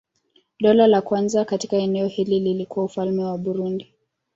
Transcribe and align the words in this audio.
Dola 0.59 0.87
la 0.87 1.01
kwanza 1.01 1.45
katika 1.45 1.77
eneo 1.77 2.07
hili 2.07 2.39
lilikuwa 2.39 2.85
Ufalme 2.85 3.23
wa 3.23 3.37
Burundi. 3.37 3.93